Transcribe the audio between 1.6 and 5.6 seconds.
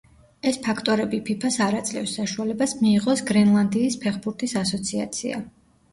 არ აძლევს საშუალებას მიიღოს გრენლანდიის ფეხბურთის ასოციაცია.